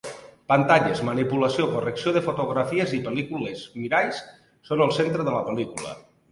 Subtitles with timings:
[0.51, 4.25] Pantalles, manipulació, correcció de fotografies i pel·lícules, miralls,
[4.71, 5.99] són en el centre de la pel·lícula.